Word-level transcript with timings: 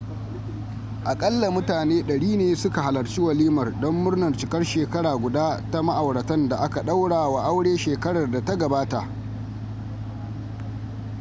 aƙalla 1.05 1.49
mutane 1.51 2.01
100 2.07 2.37
ne 2.37 2.55
suka 2.55 2.81
halarci 2.81 3.21
walimar 3.21 3.79
don 3.81 3.93
murnar 3.95 4.37
cikar 4.37 4.63
shekara 4.65 5.15
guda 5.15 5.61
ta 5.71 5.81
ma'auratan 5.83 6.49
da 6.49 6.57
aka 6.57 6.81
ɗaura 6.81 7.29
wa 7.29 7.41
aure 7.43 7.77
shekarar 7.77 8.31
da 8.31 8.45
ta 8.45 8.55
gabata 8.57 9.07